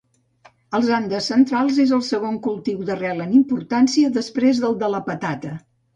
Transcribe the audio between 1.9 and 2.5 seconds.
el segon